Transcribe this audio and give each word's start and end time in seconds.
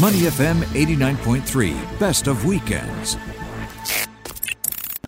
Money 0.00 0.18
FM 0.18 0.60
89.3, 0.74 1.98
best 1.98 2.28
of 2.28 2.44
weekends. 2.44 3.16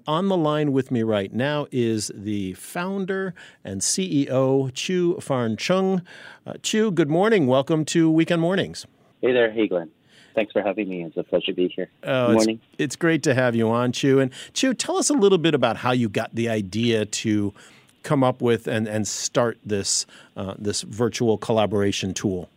On 0.09 0.27
the 0.27 0.37
line 0.37 0.73
with 0.73 0.91
me 0.91 1.05
right 1.05 1.33
now 1.33 1.69
is 1.71 2.11
the 2.13 2.55
founder 2.55 3.33
and 3.63 3.83
CEO, 3.83 4.75
Chu 4.75 5.21
Farn 5.21 5.57
Chung. 5.57 6.03
Uh, 6.45 6.55
Chu, 6.63 6.91
good 6.91 7.09
morning. 7.09 7.47
Welcome 7.47 7.85
to 7.85 8.11
Weekend 8.11 8.41
Mornings. 8.43 8.85
Hey 9.21 9.33
there. 9.33 9.53
Hey, 9.53 9.69
Glenn. 9.69 9.93
Thanks 10.35 10.51
for 10.51 10.61
having 10.61 10.89
me. 10.89 11.05
It's 11.05 11.17
a 11.17 11.23
pleasure 11.23 11.47
to 11.47 11.53
be 11.53 11.69
here. 11.69 11.89
Oh, 12.03 12.27
Good 12.27 12.33
it's, 12.33 12.47
morning. 12.47 12.61
it's 12.79 12.97
great 12.97 13.23
to 13.23 13.35
have 13.35 13.55
you 13.55 13.71
on, 13.71 13.93
Chu. 13.93 14.19
And 14.19 14.33
Chu, 14.55 14.75
tell 14.75 14.97
us 14.97 15.09
a 15.09 15.15
little 15.15 15.39
bit 15.39 15.55
about 15.55 15.77
how 15.77 15.93
you 15.93 16.09
got 16.09 16.35
the 16.35 16.49
idea 16.49 17.05
to 17.05 17.55
come 18.03 18.25
up 18.25 18.43
with 18.43 18.67
and, 18.67 18.89
and 18.89 19.07
start 19.07 19.59
this 19.65 20.05
uh, 20.37 20.55
this 20.59 20.83
virtual 20.83 21.39
collaboration 21.39 22.13
tool. 22.13 22.49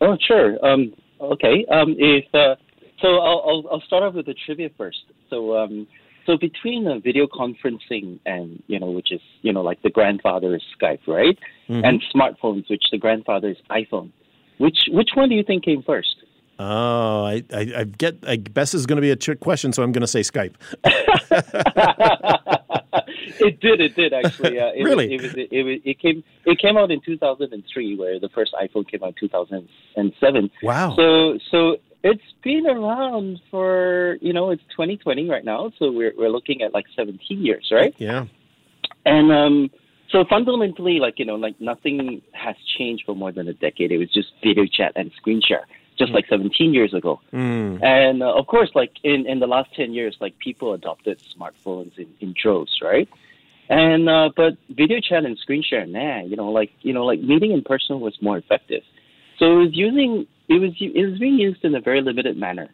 Oh, 0.00 0.16
sure. 0.26 0.64
Um, 0.64 0.94
okay. 1.20 1.64
Um, 1.70 1.94
if 1.98 2.24
uh, 2.34 2.56
so, 3.00 3.08
I'll, 3.18 3.42
I'll 3.46 3.64
I'll 3.72 3.82
start 3.82 4.02
off 4.02 4.14
with 4.14 4.26
the 4.26 4.34
trivia 4.46 4.70
first. 4.76 5.04
So, 5.28 5.56
um, 5.56 5.86
so 6.26 6.36
between 6.36 6.86
uh, 6.86 6.98
video 6.98 7.26
conferencing 7.26 8.18
and 8.26 8.62
you 8.66 8.78
know, 8.78 8.90
which 8.90 9.12
is 9.12 9.20
you 9.42 9.52
know, 9.52 9.62
like 9.62 9.82
the 9.82 9.90
grandfather 9.90 10.54
is 10.54 10.62
Skype, 10.80 11.06
right? 11.06 11.38
And 11.68 12.02
smartphones, 12.14 12.68
which 12.68 12.84
the 12.90 12.98
grandfather 12.98 13.50
is 13.50 13.56
iPhone. 13.70 14.10
Which 14.58 14.78
which 14.88 15.10
one 15.14 15.28
do 15.28 15.34
you 15.34 15.44
think 15.44 15.64
came 15.64 15.82
first? 15.82 16.16
Oh, 16.58 17.24
I, 17.24 17.42
I, 17.54 17.72
I 17.78 17.84
get. 17.84 18.18
I 18.26 18.36
guess 18.36 18.74
is 18.74 18.84
going 18.84 18.96
to 18.96 19.02
be 19.02 19.10
a 19.10 19.16
trick 19.16 19.40
question, 19.40 19.72
so 19.72 19.82
I'm 19.82 19.92
going 19.92 20.02
to 20.02 20.06
say 20.06 20.20
Skype. 20.20 20.54
it 23.38 23.60
did. 23.60 23.80
It 23.80 23.94
did 23.96 24.12
actually. 24.12 24.58
Uh, 24.60 24.72
it 24.74 24.82
Really? 24.82 25.16
Was, 25.16 25.24
it, 25.24 25.36
was, 25.36 25.48
it, 25.50 25.62
was, 25.62 25.78
it 25.84 25.98
came. 26.00 26.24
It 26.44 26.58
came 26.58 26.76
out 26.76 26.90
in 26.90 27.00
2003, 27.00 27.96
where 27.96 28.18
the 28.18 28.28
first 28.30 28.52
iPhone 28.60 28.88
came 28.90 29.02
out 29.02 29.14
in 29.20 29.28
2007. 29.28 30.50
Wow. 30.62 30.94
So 30.96 31.38
so 31.50 31.76
it's 32.02 32.22
been 32.42 32.66
around 32.66 33.40
for 33.50 34.18
you 34.20 34.32
know 34.32 34.50
it's 34.50 34.62
2020 34.70 35.28
right 35.28 35.44
now. 35.44 35.72
So 35.78 35.90
we're 35.90 36.12
we're 36.16 36.30
looking 36.30 36.62
at 36.62 36.74
like 36.74 36.86
17 36.96 37.44
years, 37.44 37.68
right? 37.70 37.94
yeah. 37.98 38.26
And 39.06 39.32
um, 39.32 39.70
so 40.10 40.24
fundamentally, 40.28 40.98
like 40.98 41.18
you 41.18 41.24
know, 41.24 41.36
like 41.36 41.60
nothing 41.60 42.22
has 42.32 42.56
changed 42.78 43.04
for 43.06 43.14
more 43.14 43.32
than 43.32 43.48
a 43.48 43.54
decade. 43.54 43.92
It 43.92 43.98
was 43.98 44.12
just 44.12 44.28
video 44.42 44.64
chat 44.66 44.92
and 44.96 45.10
screen 45.16 45.40
share, 45.46 45.66
just 46.00 46.12
like 46.12 46.24
17 46.28 46.72
years 46.72 46.94
ago. 46.94 47.20
Mm. 47.32 47.84
And 47.84 48.22
uh, 48.22 48.34
of 48.34 48.46
course, 48.46 48.70
like 48.74 48.92
in, 49.04 49.26
in 49.26 49.38
the 49.38 49.46
last 49.46 49.68
10 49.76 49.92
years, 49.92 50.16
like 50.20 50.36
people 50.38 50.72
adopted 50.72 51.18
smartphones 51.36 51.92
in, 51.98 52.08
in 52.20 52.34
droves, 52.42 52.72
right? 52.82 53.08
And 53.68 54.08
uh, 54.08 54.30
but 54.36 54.54
video 54.68 54.98
chat 54.98 55.24
and 55.24 55.38
screen 55.38 55.62
share, 55.62 55.86
nah, 55.86 56.22
you 56.22 56.34
know, 56.34 56.48
like 56.48 56.70
you 56.80 56.92
know, 56.92 57.04
like 57.04 57.20
meeting 57.20 57.52
in 57.52 57.62
person 57.62 58.00
was 58.00 58.18
more 58.20 58.36
effective. 58.36 58.82
So 59.38 59.44
it 59.52 59.56
was 59.56 59.70
using 59.72 60.26
it 60.48 60.60
was 60.60 60.72
it 60.80 61.08
was 61.08 61.20
being 61.20 61.38
used 61.38 61.64
in 61.64 61.76
a 61.76 61.80
very 61.80 62.02
limited 62.02 62.36
manner. 62.36 62.68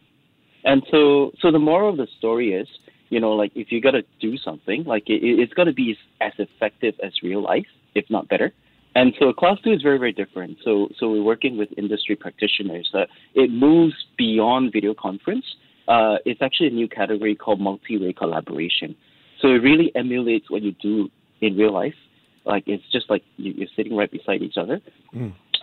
And 0.64 0.82
so 0.90 1.32
so 1.42 1.52
the 1.52 1.58
moral 1.58 1.90
of 1.90 1.98
the 1.98 2.08
story 2.16 2.54
is, 2.54 2.66
you 3.10 3.20
know, 3.20 3.32
like 3.32 3.52
if 3.54 3.70
you 3.70 3.82
got 3.82 3.90
to 3.90 4.04
do 4.20 4.38
something, 4.38 4.84
like 4.84 5.04
it, 5.10 5.20
it's 5.22 5.52
got 5.52 5.64
to 5.64 5.74
be 5.74 5.98
as 6.22 6.32
effective 6.38 6.94
as 7.02 7.12
real 7.22 7.42
life, 7.42 7.66
if 7.94 8.06
not 8.08 8.26
better. 8.28 8.54
And 8.96 9.12
so 9.18 9.30
ClassDo 9.30 9.76
is 9.76 9.82
very, 9.82 9.98
very 9.98 10.12
different. 10.12 10.56
So, 10.64 10.88
so 10.98 11.10
we're 11.10 11.22
working 11.22 11.58
with 11.58 11.68
industry 11.76 12.16
practitioners. 12.16 12.90
Uh, 12.94 13.04
it 13.34 13.50
moves 13.50 13.94
beyond 14.16 14.72
video 14.72 14.94
conference. 14.94 15.44
Uh, 15.86 16.16
it's 16.24 16.40
actually 16.40 16.68
a 16.68 16.70
new 16.70 16.88
category 16.88 17.34
called 17.34 17.60
multi-way 17.60 18.14
collaboration. 18.14 18.96
So 19.42 19.48
it 19.48 19.60
really 19.62 19.92
emulates 19.94 20.50
what 20.50 20.62
you 20.62 20.74
do 20.80 21.10
in 21.42 21.58
real 21.58 21.74
life. 21.74 21.92
Like 22.46 22.64
it's 22.66 22.90
just 22.90 23.10
like 23.10 23.22
you, 23.36 23.52
you're 23.54 23.68
sitting 23.76 23.94
right 23.94 24.10
beside 24.10 24.40
each 24.40 24.56
other. 24.56 24.80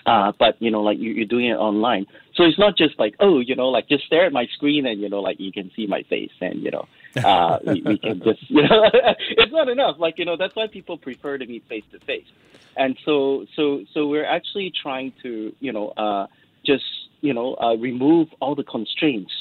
Uh, 0.06 0.32
but 0.38 0.62
you 0.62 0.70
know, 0.70 0.82
like 0.82 1.00
you, 1.00 1.10
you're 1.10 1.26
doing 1.26 1.48
it 1.48 1.56
online. 1.56 2.06
So 2.36 2.44
it's 2.44 2.60
not 2.60 2.78
just 2.78 3.00
like, 3.00 3.16
oh, 3.20 3.40
you 3.40 3.56
know, 3.56 3.70
like 3.70 3.90
just 3.90 4.06
stare 4.06 4.28
at 4.28 4.32
my 4.32 4.46
screen 4.56 4.86
and 4.86 5.02
you 5.02 5.10
know, 5.10 5.22
like 5.22 5.40
you 5.40 5.52
can 5.52 5.72
see 5.76 5.88
my 5.88 6.04
face 6.08 6.30
and 6.40 6.62
you 6.62 6.70
know, 6.70 6.86
uh, 7.18 7.60
we, 7.66 7.82
we 7.82 7.98
can 7.98 8.22
just, 8.24 8.42
you 8.50 8.64
know, 8.64 8.90
it's 8.92 9.52
not 9.52 9.70
enough. 9.70 9.98
Like 10.00 10.18
you 10.18 10.26
know, 10.26 10.38
that's 10.38 10.56
why 10.56 10.68
people 10.68 10.98
prefer 10.98 11.38
to 11.38 11.46
meet 11.46 11.68
face 11.68 11.86
to 11.92 12.00
face. 12.00 12.28
And 12.76 12.98
so, 13.06 13.46
so, 13.56 13.84
so 13.94 14.08
we're 14.08 14.26
actually 14.26 14.72
trying 14.82 15.14
to, 15.22 15.54
you 15.60 15.72
know, 15.72 15.90
uh, 15.90 16.26
just 16.66 16.84
you 17.22 17.34
know, 17.34 17.56
uh, 17.56 17.76
remove 17.76 18.30
all 18.42 18.56
the 18.56 18.64
constraints 18.64 19.32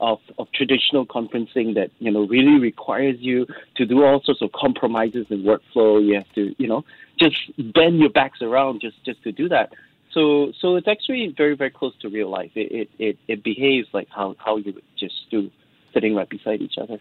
of, 0.00 0.18
of 0.38 0.50
traditional 0.52 1.06
conferencing 1.06 1.74
that 1.74 1.90
you 1.98 2.10
know 2.10 2.26
really 2.26 2.58
requires 2.58 3.16
you 3.20 3.46
to 3.76 3.86
do 3.86 4.02
all 4.04 4.20
sorts 4.24 4.42
of 4.42 4.50
compromises 4.52 5.26
in 5.30 5.42
workflow. 5.42 6.04
You 6.04 6.14
have 6.14 6.32
to 6.34 6.54
you 6.58 6.66
know 6.66 6.84
just 7.18 7.36
bend 7.74 7.98
your 7.98 8.10
backs 8.10 8.40
around 8.42 8.80
just 8.80 9.02
just 9.04 9.22
to 9.24 9.32
do 9.32 9.48
that. 9.50 9.72
So 10.12 10.52
so 10.60 10.76
it's 10.76 10.88
actually 10.88 11.34
very 11.36 11.54
very 11.54 11.70
close 11.70 11.92
to 12.00 12.08
real 12.08 12.30
life. 12.30 12.50
It 12.54 12.72
it 12.72 12.90
it, 12.98 13.18
it 13.28 13.44
behaves 13.44 13.88
like 13.92 14.08
how 14.10 14.34
how 14.38 14.56
you 14.56 14.72
would 14.72 14.84
just 14.98 15.30
do 15.30 15.50
sitting 15.92 16.14
right 16.14 16.28
beside 16.28 16.60
each 16.60 16.78
other. 16.78 16.98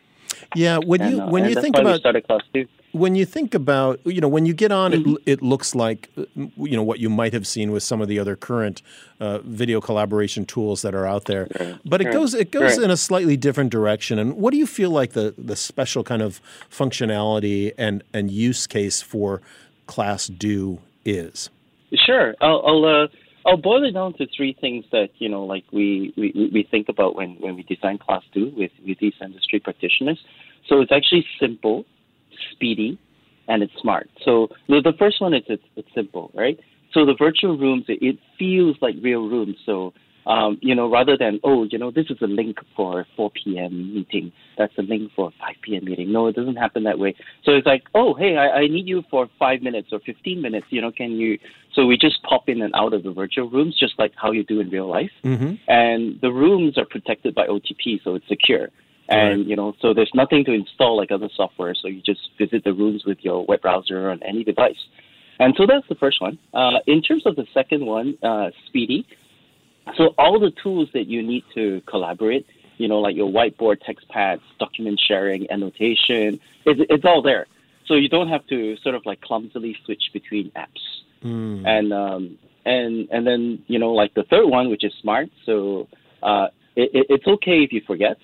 Yeah. 0.56 0.78
When 0.78 1.02
And, 1.02 1.12
you 1.18 1.22
uh, 1.22 1.30
when 1.30 1.46
you 1.50 1.56
think 1.62 1.78
about 1.78 2.00
started 2.00 2.26
class 2.28 2.42
two. 2.54 2.66
when 2.92 3.14
you 3.16 3.26
think 3.26 3.54
about 3.54 4.00
you 4.06 4.22
know 4.22 4.28
when 4.28 4.46
you 4.46 4.54
get 4.54 4.72
on 4.72 4.92
Mm-hmm. 4.92 5.12
it, 5.26 5.34
it 5.34 5.42
looks 5.42 5.76
like 5.76 6.10
you 6.16 6.76
know 6.78 6.84
what 6.84 7.00
you 7.00 7.10
might 7.10 7.34
have 7.34 7.46
seen 7.46 7.72
with 7.72 7.84
some 7.84 8.00
of 8.02 8.08
the 8.08 8.18
other 8.20 8.36
current 8.36 8.82
uh, 9.20 9.40
video 9.40 9.80
collaboration 9.82 10.46
tools 10.46 10.82
that 10.82 10.96
are 10.96 11.06
out 11.06 11.26
there 11.26 11.48
but 11.86 12.02
it 12.02 12.06
Right. 12.06 12.14
goes 12.14 12.34
it 12.34 12.52
goes 12.52 12.78
Right. 12.78 12.86
in 12.86 12.92
a 12.92 12.98
slightly 12.98 13.38
different 13.38 13.70
direction 13.72 14.18
and 14.18 14.38
what 14.38 14.52
do 14.52 14.58
you 14.58 14.66
feel 14.68 14.90
like 14.92 15.12
the 15.14 15.34
the 15.38 15.56
special 15.56 16.04
kind 16.04 16.22
of 16.22 16.42
functionality 16.72 17.74
and 17.78 18.04
and 18.14 18.32
use 18.32 18.66
case 18.66 19.02
for 19.02 19.42
ClassDo 19.88 20.80
is 21.06 21.50
Sure. 22.06 22.36
I'll 22.42 22.62
I'll, 22.66 22.86
uh, 22.86 23.08
I'll 23.50 23.58
boil 23.58 23.84
it 23.84 23.92
down 23.92 24.14
to 24.14 24.28
three 24.36 24.56
things 24.62 24.86
that 24.92 25.10
you 25.18 25.28
know, 25.28 25.44
like 25.44 25.64
we, 25.74 26.14
we, 26.16 26.52
we 26.54 26.68
think 26.70 26.88
about 26.88 27.16
when, 27.16 27.36
when 27.40 27.56
we 27.56 27.64
design 27.64 27.98
class 27.98 28.22
two 28.34 28.54
with, 28.56 28.72
with 28.86 29.00
these 29.00 29.14
industry 29.22 29.60
practitioners. 29.60 30.20
So 30.68 30.82
it's 30.82 30.92
actually 30.92 31.26
simple, 31.40 31.84
speedy, 32.52 33.00
and 33.48 33.64
it's 33.64 33.74
smart. 33.82 34.08
So 34.24 34.50
the, 34.68 34.94
first 35.00 35.20
one 35.20 35.34
is 35.34 35.42
it's, 35.48 35.64
it's 35.76 35.88
simple, 35.96 36.32
right? 36.36 36.60
So 36.94 37.06
the 37.06 37.16
virtual 37.18 37.58
rooms, 37.58 37.86
it, 37.88 38.00
it 38.02 38.20
feels 38.38 38.76
like 38.82 38.96
real 39.02 39.28
rooms. 39.28 39.56
So 39.66 39.94
um, 40.30 40.60
you 40.62 40.76
know, 40.76 40.90
rather 40.90 41.18
than 41.18 41.40
oh, 41.44 41.64
you 41.64 41.80
know, 41.80 41.90
this 41.90 42.06
is 42.12 42.18
a 42.22 42.28
link 42.28 42.60
for 42.76 43.06
4 43.18 43.32
p.m. 43.32 43.96
meeting. 43.96 44.32
That's 44.60 44.78
a 44.78 44.84
link 44.84 45.12
for 45.16 45.32
5 45.40 45.56
p.m. 45.64 45.86
meeting. 45.86 46.12
No, 46.12 46.28
it 46.28 46.36
doesn't 46.36 46.56
happen 46.56 46.84
that 46.84 47.00
way. 47.00 47.16
So 47.44 47.54
it's 47.54 47.66
like, 47.66 47.84
oh, 47.96 48.14
hey, 48.14 48.38
I, 48.38 48.60
I 48.60 48.68
need 48.68 48.88
you 48.88 49.04
for 49.10 49.28
five 49.40 49.64
minutes 49.64 49.90
or 49.92 50.00
15 50.00 50.40
minutes. 50.40 50.68
You 50.70 50.82
know, 50.82 50.92
can 50.92 51.14
you? 51.14 51.40
So 51.74 51.88
we 51.88 51.98
just 51.98 52.22
pop 52.22 52.48
in 52.48 52.62
and 52.62 52.74
out 52.76 52.94
of 52.94 53.02
the 53.02 53.12
virtual 53.12 53.50
rooms, 53.50 53.76
just 53.78 53.98
like 53.98 54.14
how 54.16 54.32
you 54.32 54.44
do 54.44 54.60
in 54.60 54.70
real 54.70 54.88
life. 54.88 55.12
mm-hmm. 55.24 55.56
And 55.68 56.22
the 56.22 56.32
rooms 56.32 56.78
are 56.78 56.86
protected 56.86 57.34
by 57.34 57.48
OTP, 57.48 58.04
so 58.04 58.14
it's 58.14 58.28
secure. 58.28 58.70
And 59.10 59.40
Right. 59.40 59.48
you 59.48 59.56
know, 59.56 59.74
so 59.82 59.96
there's 59.96 60.12
nothing 60.14 60.46
to 60.46 60.54
install 60.54 60.96
like 60.96 61.12
other 61.12 61.30
software. 61.36 61.74
So 61.74 61.88
you 61.88 62.02
just 62.02 62.30
visit 62.38 62.64
the 62.64 62.74
rooms 62.74 63.04
with 63.04 63.18
your 63.24 63.46
web 63.46 63.62
browser 63.62 64.12
on 64.12 64.22
any 64.22 64.44
device. 64.44 64.78
And 65.40 65.56
so 65.58 65.66
that's 65.66 65.88
the 65.88 65.96
first 65.96 66.22
one. 66.22 66.38
Uh, 66.54 66.80
in 66.86 67.02
terms 67.02 67.26
of 67.26 67.36
the 67.36 67.48
second 67.52 67.86
one, 67.88 68.18
uh, 68.22 68.52
Speedy. 68.68 69.08
So 69.98 70.14
all 70.18 70.40
the 70.40 70.52
tools 70.64 70.90
that 70.94 71.08
you 71.08 71.22
need 71.22 71.44
to 71.56 71.82
collaborate, 71.88 72.46
you 72.78 72.88
know, 72.88 73.00
like 73.00 73.16
your 73.16 73.30
whiteboard, 73.30 73.78
text 73.86 74.08
pads, 74.10 74.42
document 74.60 75.00
sharing, 75.06 75.50
annotation, 75.52 76.40
it's, 76.66 76.82
it's 76.90 77.06
all 77.06 77.22
there. 77.22 77.48
So 77.88 77.96
you 77.96 78.08
don't 78.08 78.30
have 78.30 78.46
to 78.48 78.78
sort 78.78 78.96
of 78.96 79.06
like 79.06 79.22
clumsily 79.22 79.76
switch 79.86 80.04
between 80.14 80.52
apps. 80.52 80.84
Mm. 81.24 81.68
And 81.68 81.94
um, 81.94 82.38
and 82.66 83.10
and 83.12 83.26
then 83.26 83.64
you 83.68 83.80
know, 83.80 83.92
like 83.92 84.14
the 84.14 84.24
third 84.24 84.48
one, 84.48 84.70
which 84.70 84.84
is 84.84 84.94
smart. 85.02 85.30
So 85.46 85.88
uh, 86.24 86.48
it, 86.76 86.92
it, 86.94 87.06
it's 87.10 87.28
okay 87.28 87.64
if 87.64 87.74
you 87.74 87.82
forget, 87.86 88.18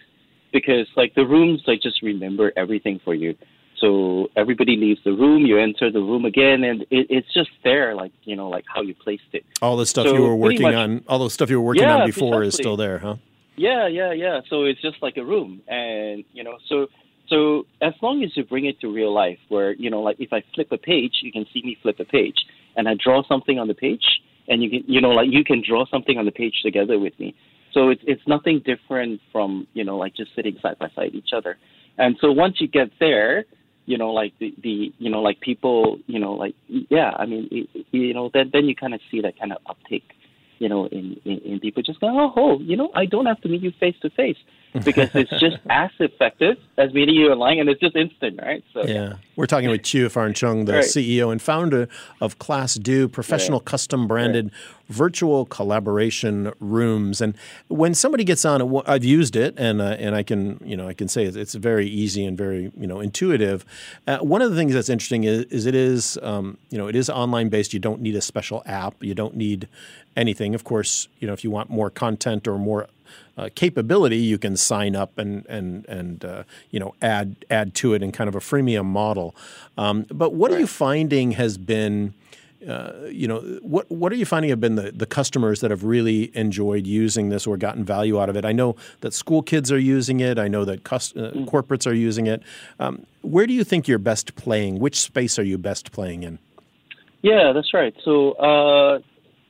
because 0.54 0.88
like 0.96 1.16
the 1.16 1.26
rooms 1.26 1.64
like 1.68 1.82
just 1.82 2.02
remember 2.02 2.54
everything 2.56 3.00
for 3.04 3.14
you. 3.14 3.36
So 3.80 4.30
everybody 4.36 4.78
leaves 4.78 5.02
the 5.04 5.12
room, 5.12 5.46
you 5.46 5.58
enter 5.60 5.92
the 5.92 6.00
room 6.00 6.26
again, 6.26 6.64
and 6.64 6.82
it, 6.84 7.08
it's 7.10 7.32
just 7.34 7.50
there, 7.64 7.94
like 7.96 8.12
you 8.24 8.36
know, 8.36 8.50
like 8.50 8.66
how 8.74 8.82
you 8.82 8.94
placed 8.96 9.32
it. 9.34 9.44
all 9.62 9.78
the 9.78 9.86
stuff 9.86 10.06
So 10.08 10.14
you 10.16 10.22
were 10.22 10.36
working 10.36 10.62
much- 10.64 10.76
on 10.76 11.04
all 11.08 11.20
the 11.20 11.30
stuff 11.30 11.50
you 11.50 11.60
were 11.60 11.66
working 11.68 11.84
Yeah, 11.84 11.98
on 12.02 12.06
before 12.06 12.44
is 12.44 12.56
still 12.56 12.78
there 12.78 13.00
huh 13.00 13.16
Yeah, 13.58 13.88
yeah, 13.88 14.12
yeah. 14.14 14.42
So 14.50 14.64
it's 14.64 14.82
just 14.82 14.98
like 15.02 15.18
a 15.18 15.24
room, 15.26 15.62
and 15.68 16.24
you 16.34 16.44
know, 16.44 16.58
so 16.70 16.88
so 17.28 17.66
as 17.82 17.94
long 18.02 18.24
as 18.24 18.30
you 18.38 18.44
bring 18.44 18.66
it 18.66 18.80
to 18.82 18.88
real 18.94 19.14
life, 19.14 19.40
where 19.50 19.74
you 19.74 19.90
know, 19.90 20.02
like 20.02 20.18
if 20.20 20.32
I 20.32 20.44
flip 20.54 20.70
a 20.72 20.78
page, 20.78 21.14
you 21.24 21.32
can 21.32 21.46
see 21.54 21.62
me 21.64 21.78
flip 21.82 22.00
a 22.00 22.06
page, 22.06 22.38
and 22.76 22.88
I 22.88 22.94
draw 22.94 23.24
something 23.28 23.58
on 23.60 23.68
the 23.68 23.74
page, 23.74 24.06
and 24.48 24.62
you 24.64 24.70
can, 24.70 24.84
you 24.88 25.02
know, 25.02 25.10
like 25.10 25.30
you 25.32 25.44
can 25.44 25.62
draw 25.68 25.86
something 25.88 26.18
on 26.18 26.26
the 26.26 26.32
page 26.32 26.56
together 26.64 26.98
with 27.00 27.18
me. 27.20 27.36
So 27.74 27.90
it's 27.90 28.02
it's 28.06 28.26
nothing 28.28 28.62
different 28.66 29.20
from 29.32 29.68
you 29.74 29.84
know, 29.84 29.98
like 29.98 30.16
just 30.16 30.32
sitting 30.36 30.56
side 30.62 30.78
by 30.80 30.90
side 30.96 31.12
each 31.14 31.32
other. 31.36 31.58
And 31.98 32.18
so 32.22 32.32
once 32.32 32.56
you 32.60 32.68
get 32.68 32.90
there, 33.00 33.46
you 33.86 33.98
know, 33.98 34.12
like 34.12 34.34
the, 34.40 34.54
the 34.62 34.94
you 34.98 35.10
know, 35.10 35.22
like 35.22 35.40
people, 35.42 36.00
you 36.08 36.20
know, 36.20 36.34
like 36.34 36.56
yeah, 36.68 37.12
I 37.18 37.26
mean, 37.26 37.48
it, 37.52 37.86
you 37.92 38.14
know, 38.14 38.30
then 38.34 38.50
then 38.52 38.66
you 38.66 38.76
kind 38.76 38.94
of 38.94 39.02
see 39.12 39.22
that 39.22 39.40
kind 39.40 39.52
of 39.52 39.60
uptake 39.68 40.12
you 40.60 40.70
know, 40.70 40.86
in, 40.88 41.20
in, 41.26 41.40
in 41.40 41.60
people 41.60 41.84
just 41.84 42.00
go, 42.00 42.08
oh, 42.10 42.32
oh, 42.36 42.60
you 42.60 42.78
know, 42.78 42.90
I 42.96 43.06
don't 43.06 43.26
have 43.26 43.42
to 43.42 43.50
meet 43.50 43.62
you 43.62 43.72
face 43.80 43.96
to 44.02 44.10
face. 44.10 44.38
Because 44.84 45.10
it's 45.14 45.30
just 45.40 45.58
as 45.70 45.92
effective 46.00 46.58
as 46.78 46.94
meeting 46.94 47.16
you 47.16 47.32
online 47.32 47.60
and 47.60 47.70
it's 47.70 47.80
just 47.80 47.96
instant, 47.96 48.40
right? 48.42 48.64
So 48.74 48.84
yeah, 48.84 49.14
we're 49.36 49.46
talking 49.46 49.70
with 49.70 49.84
Chiu 49.84 50.10
Farn 50.10 50.34
Chung, 50.34 50.66
the 50.66 50.74
right. 50.74 50.84
CEO 50.84 51.32
and 51.32 51.42
founder 51.42 51.88
of 52.20 52.40
Class 52.40 52.76
Do, 52.76 53.08
professional 53.08 53.60
custom 53.60 54.08
branded 54.08 54.46
right. 54.46 54.54
virtual 54.90 55.46
collaboration 55.46 56.52
rooms. 56.60 57.22
And 57.22 57.36
when 57.68 57.94
somebody 57.94 58.24
gets 58.24 58.44
on, 58.44 58.84
I've 58.86 59.06
used 59.06 59.36
it, 59.36 59.54
and 59.58 59.82
uh, 59.82 59.96
and 60.00 60.16
I 60.16 60.24
can 60.24 60.60
you 60.64 60.76
know 60.76 60.88
I 60.88 60.94
can 60.94 61.08
say 61.08 61.24
it's 61.26 61.56
very 61.56 61.88
easy 61.88 62.26
and 62.26 62.38
very 62.38 62.72
you 62.78 62.88
know 62.88 63.00
intuitive. 63.00 63.66
Uh, 64.08 64.18
one 64.20 64.42
of 64.42 64.50
the 64.50 64.58
things 64.58 64.74
that's 64.74 64.90
interesting 64.90 65.24
is, 65.24 65.44
is 65.46 65.66
it 65.66 65.76
is 65.76 66.18
um, 66.22 66.58
you 66.70 66.78
know 66.78 66.88
it 66.88 66.96
is 66.96 67.10
online 67.10 67.50
based. 67.50 67.74
You 67.74 67.80
don't 67.80 68.02
need 68.02 68.16
a 68.16 68.22
special 68.22 68.64
app. 68.66 69.02
You 69.02 69.16
don't 69.16 69.36
need 69.36 69.68
anything. 70.18 70.56
Of 70.56 70.64
course, 70.64 71.08
you 71.20 71.28
know 71.28 71.34
if 71.34 71.44
you 71.44 71.52
want 71.52 71.70
more 71.70 71.90
content 71.90 72.48
or 72.48 72.58
more 72.58 72.88
uh, 73.38 73.50
capability, 73.56 74.18
you 74.18 74.38
can 74.38 74.58
sign 74.58 74.96
up 74.96 75.18
and 75.18 75.46
and 75.48 75.86
and 75.88 76.26
uh, 76.26 76.44
you 76.72 76.80
know 76.80 76.96
add 77.02 77.46
add 77.50 77.74
to 77.76 77.94
it 77.94 78.02
in 78.02 78.12
kind 78.12 78.28
of 78.28 78.36
a 78.36 78.40
freemium 78.40 78.86
model. 78.86 79.36
Um, 79.78 80.06
but 80.10 80.34
what 80.34 80.52
right. 80.52 80.58
are 80.58 80.60
you 80.62 80.68
finding 80.68 81.32
has 81.32 81.58
been 81.58 82.14
uh, 82.68 83.06
you 83.10 83.28
know 83.28 83.40
what 83.62 83.90
what 83.92 84.12
are 84.12 84.16
you 84.16 84.26
finding 84.26 84.50
have 84.50 84.60
been 84.60 84.76
the, 84.76 84.92
the 84.92 85.06
customers 85.06 85.60
that 85.62 85.70
have 85.70 85.84
really 85.84 86.36
enjoyed 86.36 86.88
using 86.88 87.30
this 87.30 87.46
or 87.46 87.58
gotten 87.58 87.84
value 87.84 88.20
out 88.20 88.30
of 88.30 88.36
it? 88.36 88.46
I 88.46 88.54
know 88.54 88.76
that 89.02 89.14
school 89.14 89.42
kids 89.42 89.72
are 89.72 89.80
using 89.80 90.20
it. 90.20 90.40
I 90.40 90.48
know 90.48 90.66
that 90.66 90.84
cust- 90.84 91.16
uh, 91.16 91.32
mm. 91.32 91.46
corporates 91.46 91.86
are 91.86 91.94
using 91.94 92.28
it. 92.28 92.42
Um, 92.80 93.06
where 93.22 93.46
do 93.46 93.54
you 93.54 93.64
think 93.64 93.88
you're 93.88 94.00
best 94.00 94.36
playing? 94.36 94.80
Which 94.80 95.00
space 95.00 95.38
are 95.38 95.44
you 95.44 95.58
best 95.58 95.92
playing 95.92 96.24
in? 96.24 96.40
Yeah, 97.22 97.54
that's 97.54 97.74
right. 97.74 97.94
So 98.04 98.32
uh, 98.34 99.00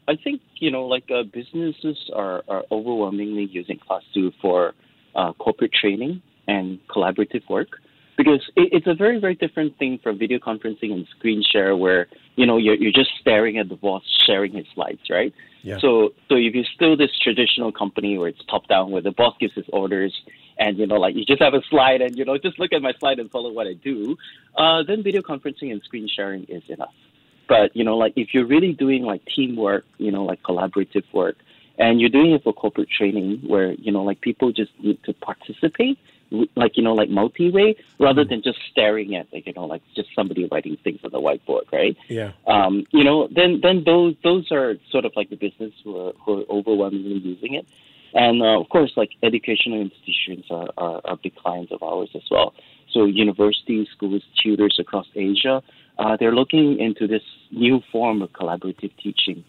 I 0.07 0.16
think 0.16 0.42
you 0.56 0.72
know, 0.72 0.86
like 0.86 1.10
uh, 1.12 1.24
businesses 1.24 1.98
are, 2.13 2.44
are 2.48 2.63
overwhelmingly 2.72 3.46
using 3.46 3.80
ClassDo 3.80 4.31
for 4.42 4.74
uh, 5.16 5.34
corporate 5.34 5.74
training 5.74 6.22
and 6.48 6.80
collaborative 6.88 7.48
work 7.50 7.80
because 8.18 8.42
it, 8.56 8.69
it's 8.72 8.88
a 8.88 8.94
very 8.94 9.19
very 9.19 9.36
different 9.36 9.78
thing 9.78 10.00
from 10.02 10.18
video 10.18 10.40
conferencing 10.40 10.92
and 10.92 11.07
screen 11.18 11.44
share 11.44 11.75
where 11.75 12.07
you 12.36 12.46
know 12.46 12.57
you're, 12.57 12.75
you're 12.75 12.92
just 12.92 13.10
staring 13.19 13.57
at 13.57 13.69
the 13.69 13.75
boss 13.75 14.04
sharing 14.25 14.54
his 14.54 14.66
slides 14.74 15.02
right 15.10 15.34
yeah. 15.63 15.78
so 15.80 16.13
so 16.30 16.36
if 16.36 16.54
you're 16.54 16.66
still 16.75 16.96
this 16.96 17.12
traditional 17.22 17.72
company 17.72 18.18
where 18.18 18.30
it's 18.30 18.44
top 18.50 18.68
down 18.68 18.92
where 18.92 19.01
the 19.01 19.12
boss 19.12 19.36
gives 19.40 19.54
his 19.54 19.66
orders 19.74 20.13
and 20.58 20.78
you 20.78 20.88
know 20.88 20.96
like 20.96 21.16
you 21.16 21.25
just 21.25 21.42
have 21.42 21.54
a 21.54 21.62
slide 21.69 22.01
and 22.01 22.18
you 22.18 22.25
know 22.25 22.38
just 22.38 22.60
look 22.60 22.72
at 22.74 22.81
my 22.81 22.94
slide 23.00 23.19
and 23.19 23.31
follow 23.31 23.51
what 23.51 23.68
i 23.68 23.74
do 23.74 24.18
uh, 24.58 24.84
then 24.84 25.04
video 25.04 25.22
conferencing 25.22 25.72
and 25.72 25.81
screen 25.84 26.08
sharing 26.13 26.44
is 26.46 26.63
enough 26.69 26.94
but 27.48 27.76
you 27.76 27.84
know, 27.84 27.98
like 27.98 28.14
if 28.16 28.34
you're 28.34 28.46
really 28.46 28.74
doing 28.74 29.04
like 29.04 29.22
teamwork, 29.36 29.86
you 29.98 30.12
know, 30.12 30.24
like 30.24 30.42
collaborative 30.44 31.04
work, 31.14 31.36
and 31.78 32.00
you're 32.00 32.10
doing 32.10 32.32
it 32.32 32.44
for 32.44 32.54
corporate 32.54 32.90
training, 32.90 33.42
where 33.48 33.74
you 33.74 33.92
know, 33.92 34.04
like 34.04 34.22
people 34.22 34.52
just 34.52 34.72
need 34.82 35.02
to 35.04 35.14
participate, 35.14 35.98
like 36.56 36.78
you 36.78 36.84
know, 36.84 36.94
like 36.94 37.10
multi-way, 37.10 37.76
rather 38.00 38.24
mm-hmm. 38.24 38.30
than 38.30 38.44
just 38.44 38.60
staring 38.72 39.16
at 39.16 39.28
like 39.34 39.46
you 39.48 39.54
know, 39.54 39.66
like 39.66 39.82
just 39.96 40.10
somebody 40.16 40.48
writing 40.52 40.78
things 40.84 41.00
on 41.04 41.12
the 41.12 41.20
whiteboard, 41.20 41.72
right? 41.72 41.96
Yeah. 42.08 42.32
Um, 42.48 42.86
you 42.92 43.04
know, 43.04 43.28
then 43.30 43.60
then 43.62 43.84
those 43.86 44.16
those 44.24 44.52
are 44.52 44.76
sort 44.92 45.06
of 45.06 45.14
like 45.16 45.30
the 45.30 45.38
business 45.38 45.74
who 45.84 45.98
are, 45.98 46.14
who 46.26 46.42
are 46.42 46.46
overwhelmingly 46.50 47.20
using 47.20 47.54
it. 47.54 47.66
And 48.14 48.42
uh, 48.42 48.60
of 48.62 48.70
course, 48.70 48.94
like 48.96 49.10
educational 49.22 49.82
institutions 49.82 50.46
are, 50.50 50.70
are, 50.78 51.02
are 51.04 51.18
big 51.18 51.36
clients 51.36 51.74
of 51.74 51.84
ours 51.84 52.10
as 52.16 52.24
well. 52.32 52.54
So 52.92 53.04
universities, 53.04 53.90
schools, 53.94 54.24
tutors 54.42 54.78
across 54.80 55.06
Asia 55.16 55.62
uh, 55.98 56.18
they're 56.20 56.36
looking 56.36 56.78
into 56.80 57.08
this 57.08 57.22
new 57.52 57.80
form 57.92 58.22
of 58.22 58.32
collaborative 58.32 58.92
teaching. 59.02 59.44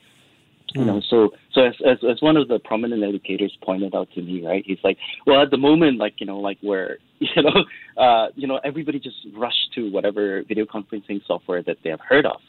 You 0.74 0.84
know, 0.84 1.00
so 1.08 1.30
so 1.52 1.62
as, 1.62 1.74
as 1.86 1.98
as 2.04 2.20
one 2.20 2.36
of 2.36 2.48
the 2.48 2.58
prominent 2.58 3.02
educators 3.02 3.56
pointed 3.62 3.94
out 3.94 4.08
to 4.14 4.20
me, 4.20 4.44
right? 4.44 4.62
He's 4.66 4.78
like, 4.84 4.98
well, 5.26 5.40
at 5.40 5.50
the 5.50 5.56
moment, 5.56 5.98
like 5.98 6.14
you 6.18 6.26
know, 6.26 6.38
like 6.38 6.58
where 6.60 6.98
you 7.18 7.42
know, 7.42 7.64
uh, 8.02 8.28
you 8.34 8.46
know, 8.46 8.60
everybody 8.62 9.00
just 9.00 9.16
rush 9.34 9.56
to 9.74 9.90
whatever 9.90 10.42
video 10.46 10.66
conferencing 10.66 11.24
software 11.26 11.62
that 11.62 11.78
they 11.82 11.88
have 11.88 12.00
heard 12.06 12.26
of, 12.26 12.40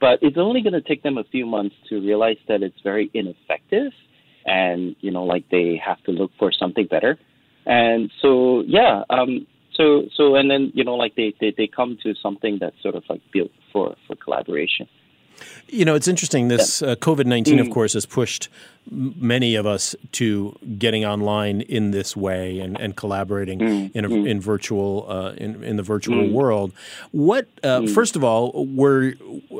but 0.00 0.18
it's 0.22 0.36
only 0.36 0.60
going 0.60 0.72
to 0.72 0.80
take 0.80 1.04
them 1.04 1.18
a 1.18 1.24
few 1.24 1.46
months 1.46 1.76
to 1.88 2.00
realize 2.00 2.38
that 2.48 2.62
it's 2.62 2.80
very 2.82 3.12
ineffective, 3.14 3.92
and 4.44 4.96
you 5.00 5.12
know, 5.12 5.24
like 5.24 5.44
they 5.50 5.80
have 5.84 6.02
to 6.04 6.10
look 6.10 6.32
for 6.36 6.50
something 6.50 6.86
better. 6.86 7.16
And 7.66 8.10
so, 8.22 8.64
yeah, 8.66 9.02
um, 9.10 9.46
so 9.78 10.04
so 10.14 10.34
and 10.34 10.50
then 10.50 10.70
you 10.74 10.84
know 10.84 10.94
like 10.94 11.14
they, 11.14 11.32
they, 11.40 11.54
they 11.56 11.66
come 11.66 11.96
to 12.02 12.14
something 12.14 12.58
that's 12.60 12.80
sort 12.82 12.94
of 12.94 13.04
like 13.08 13.22
built 13.32 13.52
for 13.72 13.96
for 14.06 14.14
collaboration 14.16 14.86
you 15.68 15.84
know, 15.84 15.94
it's 15.94 16.08
interesting. 16.08 16.48
This 16.48 16.82
uh, 16.82 16.96
COVID 16.96 17.26
19, 17.26 17.58
mm. 17.58 17.60
of 17.60 17.70
course, 17.70 17.92
has 17.92 18.06
pushed 18.06 18.48
many 18.90 19.54
of 19.54 19.66
us 19.66 19.94
to 20.12 20.56
getting 20.78 21.04
online 21.04 21.60
in 21.60 21.90
this 21.90 22.16
way 22.16 22.58
and, 22.60 22.78
and 22.80 22.96
collaborating 22.96 23.58
mm. 23.58 23.90
in, 23.94 24.04
a, 24.04 24.08
mm. 24.08 24.28
in 24.28 24.40
virtual 24.40 25.06
uh, 25.08 25.32
in, 25.32 25.62
in 25.62 25.76
the 25.76 25.82
virtual 25.82 26.24
mm. 26.24 26.32
world. 26.32 26.72
What, 27.10 27.48
uh, 27.62 27.80
mm. 27.80 27.94
first 27.94 28.16
of 28.16 28.24
all, 28.24 28.66
were 28.66 29.14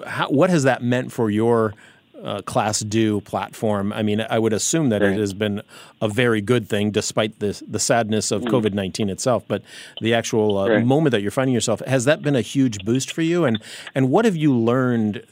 how, 0.06 0.28
what 0.28 0.50
has 0.50 0.62
that 0.62 0.82
meant 0.82 1.12
for 1.12 1.30
your 1.30 1.74
uh, 2.22 2.42
Class 2.42 2.80
Do 2.80 3.20
platform. 3.20 3.92
I 3.92 4.02
mean, 4.02 4.20
I 4.20 4.38
would 4.38 4.52
assume 4.52 4.88
that 4.90 5.02
right. 5.02 5.12
it 5.12 5.18
has 5.18 5.34
been 5.34 5.62
a 6.00 6.08
very 6.08 6.40
good 6.40 6.68
thing, 6.68 6.90
despite 6.90 7.38
the 7.38 7.60
the 7.66 7.78
sadness 7.78 8.30
of 8.30 8.42
mm. 8.42 8.48
COVID 8.48 8.74
nineteen 8.74 9.08
itself. 9.10 9.44
But 9.46 9.62
the 10.00 10.14
actual 10.14 10.58
uh, 10.58 10.68
right. 10.68 10.84
moment 10.84 11.12
that 11.12 11.22
you're 11.22 11.30
finding 11.30 11.54
yourself 11.54 11.80
has 11.86 12.04
that 12.04 12.22
been 12.22 12.36
a 12.36 12.40
huge 12.40 12.84
boost 12.84 13.12
for 13.12 13.22
you? 13.22 13.44
And 13.44 13.62
and 13.94 14.10
what 14.10 14.24
have 14.24 14.36
you 14.36 14.54
learned? 14.54 15.22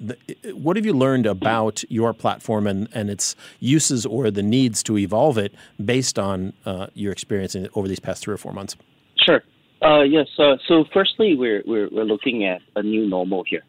What 0.53 0.77
have 0.77 0.87
you 0.87 0.93
learned 0.93 1.27
about 1.27 1.85
your 1.91 2.13
platform 2.13 2.67
and 2.67 2.89
and 2.93 3.11
its 3.11 3.37
uses 3.61 4.07
or 4.07 4.31
the 4.31 4.43
needs 4.43 4.83
to 4.85 4.99
evolve 4.99 5.39
it 5.39 5.55
based 5.85 6.19
on 6.19 6.53
uh, 6.65 6.87
your 6.95 7.13
experience 7.13 7.55
in, 7.55 7.69
over 7.75 7.89
these 7.89 8.01
past 8.01 8.23
three 8.23 8.35
or 8.35 8.39
four 8.39 8.53
months? 8.53 8.77
Sure. 9.25 9.43
Uh, 9.83 10.03
yes. 10.03 10.27
Uh, 10.39 10.57
so, 10.67 10.85
firstly, 10.93 11.35
we're, 11.35 11.63
we're 11.67 11.89
we're 11.91 12.05
looking 12.05 12.45
at 12.45 12.63
a 12.77 12.83
new 12.83 13.07
normal 13.07 13.45
here. 13.45 13.63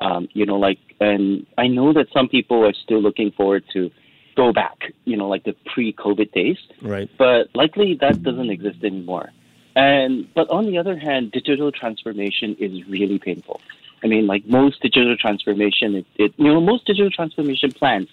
Um, 0.00 0.28
you 0.32 0.46
know, 0.46 0.56
like, 0.56 0.78
and 1.00 1.46
I 1.58 1.66
know 1.66 1.92
that 1.92 2.06
some 2.12 2.28
people 2.28 2.64
are 2.64 2.72
still 2.72 3.00
looking 3.00 3.32
forward 3.32 3.64
to 3.74 3.90
go 4.34 4.52
back, 4.52 4.92
you 5.04 5.16
know, 5.16 5.28
like 5.28 5.44
the 5.44 5.54
pre-COVID 5.72 6.32
days. 6.32 6.58
Right. 6.80 7.10
But 7.18 7.54
likely 7.54 7.94
that 8.00 8.22
doesn't 8.22 8.50
exist 8.50 8.82
anymore. 8.82 9.30
And 9.76 10.32
but 10.34 10.50
on 10.50 10.66
the 10.66 10.78
other 10.78 10.96
hand, 10.98 11.32
digital 11.32 11.70
transformation 11.70 12.56
is 12.58 12.86
really 12.88 13.18
painful. 13.18 13.60
I 14.02 14.06
mean, 14.06 14.26
like 14.26 14.46
most 14.46 14.80
digital 14.80 15.16
transformation, 15.16 15.96
it, 15.96 16.06
it 16.16 16.34
you 16.36 16.52
know, 16.52 16.60
most 16.60 16.86
digital 16.86 17.10
transformation 17.10 17.70
plans, 17.72 18.08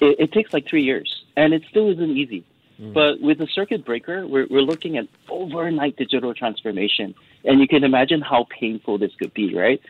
it, 0.00 0.16
it 0.18 0.32
takes 0.32 0.52
like 0.52 0.66
three 0.66 0.82
years, 0.82 1.24
and 1.36 1.52
it 1.52 1.62
still 1.68 1.90
isn't 1.90 2.16
easy. 2.16 2.44
Mm. 2.80 2.94
But 2.94 3.20
with 3.20 3.38
the 3.38 3.46
circuit 3.46 3.84
breaker, 3.84 4.26
we're, 4.26 4.46
we're 4.48 4.62
looking 4.62 4.96
at 4.96 5.06
overnight 5.28 5.96
digital 5.96 6.32
transformation. 6.34 7.14
And 7.44 7.60
you 7.60 7.68
can 7.68 7.84
imagine 7.84 8.20
how 8.20 8.46
painful 8.48 8.98
this 8.98 9.14
could 9.16 9.34
be, 9.34 9.54
right? 9.54 9.80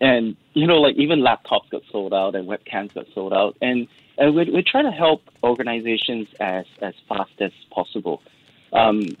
And 0.00 0.36
you 0.54 0.66
know, 0.66 0.76
like 0.80 0.96
even 0.96 1.20
laptops 1.20 1.70
got 1.70 1.82
sold 1.90 2.14
out 2.14 2.34
and 2.34 2.48
webcams 2.48 2.94
got 2.94 3.06
sold 3.14 3.32
out, 3.32 3.56
and 3.60 3.88
and 4.16 4.34
we're, 4.34 4.52
we're 4.52 4.62
trying 4.66 4.84
to 4.84 4.96
help 4.96 5.22
organizations 5.42 6.28
as 6.40 6.66
as 6.82 6.94
fast 7.08 7.32
as 7.40 7.52
possible. 7.70 8.22
Um, 8.72 9.16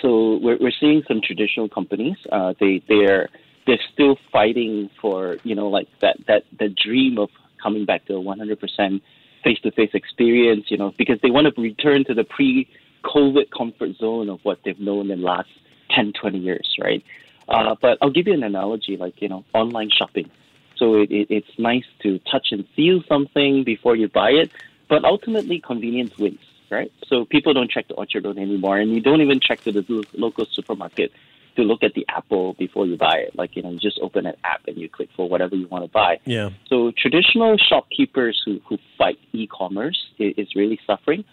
so 0.00 0.38
we're 0.42 0.58
we're 0.58 0.72
seeing 0.78 1.02
some 1.08 1.20
traditional 1.22 1.68
companies. 1.68 2.16
Uh, 2.30 2.54
they 2.58 2.82
they're 2.88 3.28
they're 3.66 3.80
still 3.92 4.16
fighting 4.32 4.90
for 5.00 5.36
you 5.44 5.54
know 5.54 5.68
like 5.68 5.88
that 6.00 6.16
that 6.26 6.44
the 6.58 6.68
dream 6.68 7.18
of 7.18 7.30
coming 7.62 7.84
back 7.84 8.04
to 8.06 8.14
a 8.14 8.20
100% 8.20 9.00
face-to-face 9.44 9.90
experience. 9.94 10.66
You 10.68 10.78
know 10.78 10.92
because 10.98 11.18
they 11.22 11.30
want 11.30 11.54
to 11.54 11.60
return 11.60 12.04
to 12.06 12.14
the 12.14 12.24
pre-COVID 12.24 13.50
comfort 13.56 13.96
zone 13.98 14.28
of 14.28 14.40
what 14.42 14.58
they've 14.64 14.80
known 14.80 15.10
in 15.10 15.20
the 15.20 15.26
last 15.26 15.48
10, 15.90 16.12
20 16.20 16.38
years, 16.38 16.76
right? 16.80 17.04
Uh, 17.48 17.74
but 17.80 17.98
I'll 18.00 18.10
give 18.10 18.26
you 18.26 18.34
an 18.34 18.42
analogy, 18.42 18.96
like 18.96 19.20
you 19.20 19.28
know, 19.28 19.44
online 19.54 19.90
shopping. 19.90 20.30
So 20.76 20.96
it, 20.96 21.10
it, 21.10 21.26
it's 21.30 21.58
nice 21.58 21.84
to 22.02 22.18
touch 22.20 22.48
and 22.50 22.66
feel 22.74 23.02
something 23.08 23.64
before 23.64 23.94
you 23.94 24.08
buy 24.08 24.30
it, 24.30 24.50
but 24.88 25.04
ultimately 25.04 25.60
convenience 25.60 26.16
wins, 26.18 26.40
right? 26.70 26.92
So 27.08 27.24
people 27.24 27.54
don't 27.54 27.70
check 27.70 27.88
the 27.88 27.94
Orchard 27.94 28.24
Road 28.24 28.38
anymore, 28.38 28.78
and 28.78 28.92
you 28.92 29.00
don't 29.00 29.20
even 29.20 29.40
check 29.40 29.62
to 29.62 29.72
the 29.72 30.04
local 30.14 30.46
supermarket 30.50 31.12
to 31.56 31.62
look 31.62 31.82
at 31.82 31.94
the 31.94 32.06
apple 32.08 32.54
before 32.54 32.86
you 32.86 32.96
buy 32.96 33.16
it. 33.18 33.36
Like 33.36 33.56
you 33.56 33.62
know, 33.62 33.70
you 33.70 33.78
just 33.78 33.98
open 34.00 34.26
an 34.26 34.36
app 34.44 34.62
and 34.66 34.76
you 34.76 34.88
click 34.88 35.10
for 35.14 35.28
whatever 35.28 35.54
you 35.54 35.68
want 35.68 35.84
to 35.84 35.90
buy. 35.90 36.18
Yeah. 36.24 36.50
So 36.68 36.92
traditional 36.96 37.56
shopkeepers 37.58 38.42
who 38.44 38.60
who 38.66 38.78
fight 38.96 39.18
e-commerce 39.32 40.00
is, 40.18 40.34
is 40.36 40.56
really 40.56 40.80
suffering. 40.86 41.24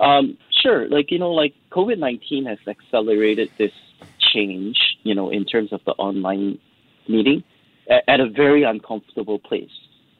Um, 0.00 0.38
sure, 0.62 0.88
like 0.88 1.10
you 1.10 1.18
know, 1.18 1.32
like 1.32 1.54
COVID 1.70 1.98
nineteen 1.98 2.46
has 2.46 2.58
accelerated 2.66 3.50
this 3.58 3.72
change, 4.32 4.78
you 5.02 5.14
know, 5.14 5.30
in 5.30 5.44
terms 5.44 5.72
of 5.72 5.80
the 5.86 5.92
online 5.92 6.58
meeting 7.08 7.42
at, 8.08 8.20
a 8.20 8.28
very 8.28 8.64
uncomfortable 8.64 9.38
place, 9.38 9.70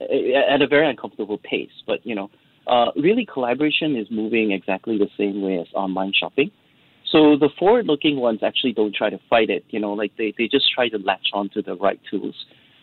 at 0.00 0.62
a 0.62 0.66
very 0.66 0.88
uncomfortable 0.88 1.38
pace. 1.38 1.70
But, 1.86 2.04
you 2.04 2.14
know, 2.14 2.30
uh, 2.66 2.92
really 2.96 3.26
collaboration 3.26 3.96
is 3.96 4.06
moving 4.10 4.52
exactly 4.52 4.98
the 4.98 5.08
same 5.18 5.42
way 5.42 5.58
as 5.58 5.66
online 5.74 6.12
shopping. 6.18 6.50
So 7.12 7.36
the 7.38 7.48
forward-looking 7.58 8.16
ones 8.16 8.40
actually 8.42 8.72
don't 8.72 8.94
try 8.94 9.10
to 9.10 9.18
fight 9.30 9.50
it. 9.50 9.64
You 9.70 9.80
know, 9.80 9.92
like 9.92 10.12
they, 10.18 10.34
they 10.36 10.48
just 10.48 10.66
try 10.74 10.88
to 10.88 10.98
latch 10.98 11.28
onto 11.32 11.62
the 11.62 11.76
right 11.76 12.00
tools 12.10 12.34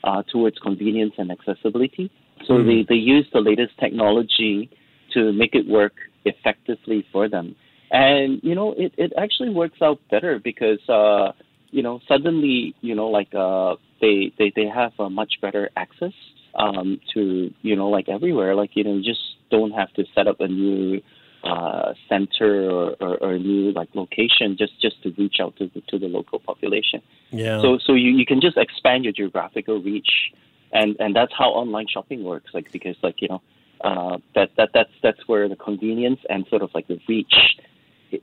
uh, 0.04 0.24
towards 0.32 0.58
convenience 0.60 1.14
and 1.18 1.32
accessibility. 1.32 2.12
So 2.48 2.54
mm. 2.54 2.66
they, 2.66 2.96
they 2.96 3.00
use 3.00 3.28
the 3.34 3.40
latest 3.40 3.78
technology 3.80 4.70
to 5.14 5.32
make 5.32 5.54
it 5.54 5.68
work 5.68 5.94
effectively 6.26 7.06
for 7.12 7.30
them. 7.30 7.56
and 7.92 8.40
you 8.44 8.56
know 8.56 8.74
it, 8.78 8.94
it 8.98 9.14
actually 9.18 9.50
works 9.50 9.80
out 9.82 10.00
better 10.10 10.40
because 10.44 10.80
uh, 10.90 11.32
you 11.76 11.84
know 11.84 12.00
suddenly 12.08 12.74
you 12.80 12.96
know 12.96 13.08
like 13.08 13.36
uh, 13.36 13.76
they 14.00 14.32
they 14.38 14.52
they 14.56 14.68
have 14.68 14.94
a 14.98 15.10
much 15.10 15.34
better 15.42 15.70
access 15.76 16.14
um, 16.56 17.00
to 17.14 17.54
you 17.62 17.76
know 17.76 17.90
like 17.90 18.08
everywhere 18.08 18.56
like 18.56 18.72
you 18.78 18.84
know 18.86 18.96
you 18.96 19.04
just 19.04 19.26
don't 19.52 19.72
have 19.72 19.92
to 19.94 20.06
set 20.16 20.26
up 20.26 20.40
a 20.40 20.48
new 20.48 21.02
uh, 21.44 21.94
center 22.10 22.72
or, 22.72 22.96
or, 23.00 23.18
or, 23.18 23.34
a 23.34 23.40
new 23.40 23.72
like 23.74 23.90
location 23.94 24.56
just 24.58 24.74
just 24.82 25.04
to 25.04 25.14
reach 25.18 25.36
out 25.40 25.56
to 25.58 25.70
the, 25.76 25.82
to 25.82 26.00
the 26.00 26.08
local 26.08 26.40
population. 26.40 27.02
Yeah. 27.30 27.62
So 27.62 27.78
so 27.86 27.94
you, 27.94 28.12
you 28.12 28.26
can 28.26 28.42
just 28.42 28.58
expand 28.58 29.04
your 29.04 29.14
geographical 29.14 29.80
reach, 29.82 30.12
and 30.72 30.96
and 31.00 31.16
that's 31.16 31.34
how 31.38 31.50
online 31.50 31.88
shopping 31.88 32.24
works. 32.24 32.52
Like 32.54 32.72
because 32.72 32.96
like 33.04 33.22
you 33.22 33.28
know 33.28 33.42
uh, 33.82 34.18
that 34.34 34.50
that 34.58 34.70
that's 34.74 34.96
that's 35.04 35.28
where 35.28 35.48
the 35.50 35.58
convenience 35.58 36.22
and 36.30 36.48
sort 36.50 36.64
of 36.64 36.72
like 36.74 36.88
the 36.88 37.00
reach 37.08 37.36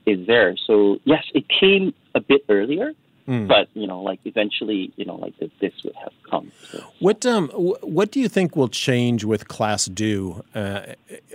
is 0.05 0.25
there. 0.27 0.57
So 0.67 0.97
yes, 1.05 1.23
it 1.33 1.45
came 1.47 1.93
a 2.15 2.19
bit 2.19 2.41
earlier, 2.49 2.93
Mm. 3.27 3.47
But 3.47 3.69
you 3.73 3.87
know, 3.87 4.01
like 4.01 4.19
eventually, 4.25 4.91
you 4.97 5.05
know, 5.05 5.15
like 5.15 5.37
this, 5.39 5.49
this 5.61 5.73
would 5.83 5.95
have 5.95 6.11
come. 6.29 6.51
So. 6.69 6.83
What 6.99 7.25
um, 7.25 7.49
what 7.49 8.11
do 8.11 8.19
you 8.19 8.27
think 8.27 8.55
will 8.55 8.67
change 8.67 9.23
with 9.23 9.47
Class 9.47 9.85
Do 9.85 10.43
uh, 10.53 10.81